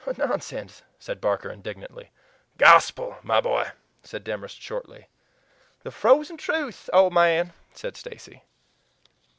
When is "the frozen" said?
5.83-6.37